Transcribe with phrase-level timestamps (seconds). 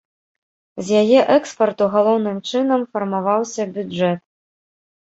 [0.87, 4.19] З яе экспарту галоўным чынам фармаваўся бюджэт.